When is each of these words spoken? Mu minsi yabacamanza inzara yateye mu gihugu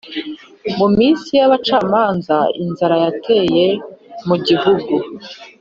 Mu 0.77 0.87
minsi 0.97 1.29
yabacamanza 1.39 2.37
inzara 2.63 2.95
yateye 3.03 3.67
mu 4.27 4.35
gihugu 4.47 4.93